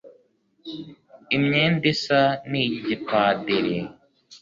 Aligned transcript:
imyenda 1.35 1.83
isa 1.93 2.21
n'iy'igipadiri 2.49 3.77